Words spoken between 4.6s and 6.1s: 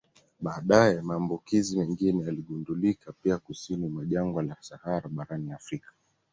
Sahara barani Afrika